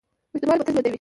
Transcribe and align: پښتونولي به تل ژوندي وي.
پښتونولي 0.31 0.59
به 0.59 0.65
تل 0.67 0.73
ژوندي 0.75 0.81
وي. 0.83 0.89